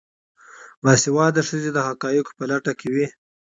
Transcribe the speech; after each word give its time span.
باسواده 0.83 1.41
ښځې 1.49 1.69
د 1.73 1.79
حقایقو 1.87 2.35
په 2.37 2.43
لټه 2.51 2.73
کې 2.79 2.87
وي. 2.95 3.07